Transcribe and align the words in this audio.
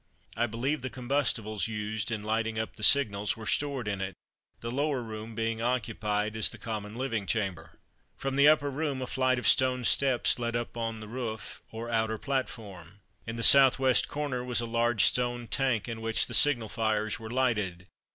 I 0.35 0.47
believe 0.47 0.81
the 0.81 0.89
combustibles 0.89 1.67
used 1.67 2.09
in 2.09 2.23
lighting 2.23 2.57
up 2.57 2.75
the 2.75 2.81
signals 2.81 3.37
were 3.37 3.45
stored 3.45 3.87
in 3.87 4.01
it, 4.01 4.15
the 4.59 4.71
lower 4.71 5.03
room 5.03 5.35
being 5.35 5.61
occupied 5.61 6.35
as 6.35 6.49
the 6.49 6.57
common 6.57 6.95
living 6.95 7.27
chamber. 7.27 7.77
From 8.17 8.35
the 8.35 8.47
upper 8.47 8.71
room 8.71 9.03
a 9.03 9.05
flight 9.05 9.37
of 9.37 9.47
stone 9.47 9.83
steps 9.83 10.39
led 10.39 10.55
upon 10.55 11.01
the 11.01 11.07
roof 11.07 11.61
or 11.71 11.87
outer 11.87 12.17
platform. 12.17 13.01
In 13.27 13.35
the 13.35 13.43
south 13.43 13.77
west 13.77 14.07
corner 14.07 14.43
was 14.43 14.59
a 14.59 14.65
large 14.65 15.03
stone 15.03 15.45
tank 15.47 15.87
in 15.87 16.01
which 16.01 16.25
the 16.25 16.33
signal 16.33 16.67
fires 16.69 17.19
were 17.19 17.29
lighted. 17.29 17.85